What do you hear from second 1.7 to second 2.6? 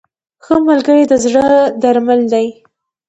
درمل دی.